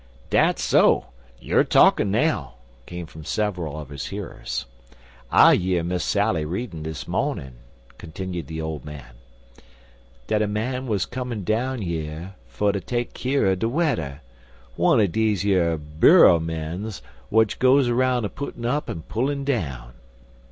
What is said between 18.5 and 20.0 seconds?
up an' pullin' down."